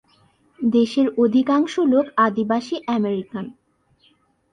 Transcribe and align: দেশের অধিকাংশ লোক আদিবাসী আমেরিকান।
দেশের 0.59 1.07
অধিকাংশ 1.17 1.73
লোক 1.93 2.05
আদিবাসী 2.17 2.75
আমেরিকান। 2.87 3.45